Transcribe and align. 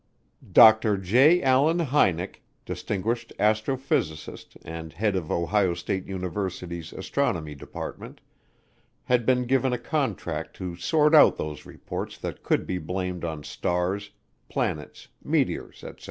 Dr. 0.51 0.97
J. 0.97 1.43
Allen 1.43 1.77
Hynek, 1.77 2.41
distinguished 2.65 3.33
astrophysicist 3.37 4.57
and 4.65 4.93
head 4.93 5.15
of 5.15 5.31
Ohio 5.31 5.75
State 5.75 6.07
University's 6.07 6.91
Astronomy 6.91 7.53
Department, 7.53 8.19
had 9.03 9.27
been 9.27 9.45
given 9.45 9.73
a 9.73 9.77
contract 9.77 10.55
to 10.55 10.75
sort 10.75 11.13
out 11.13 11.37
those 11.37 11.67
reports 11.67 12.17
that 12.17 12.41
could 12.41 12.65
be 12.65 12.79
blamed 12.79 13.23
on 13.23 13.43
stars, 13.43 14.09
planets, 14.49 15.07
meteors, 15.23 15.83
etc. 15.83 15.99